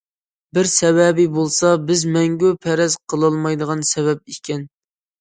بىر 0.57 0.69
سەۋەبى 0.71 1.25
بولسا 1.35 1.75
بىز 1.91 2.03
مەڭگۈ 2.17 2.53
پەرەز 2.65 2.99
قىلالمايدىغان 3.15 3.89
سەۋەب 3.95 4.29
ئىكەن. 4.37 4.71